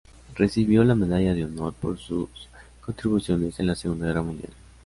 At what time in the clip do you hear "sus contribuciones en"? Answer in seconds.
1.99-3.67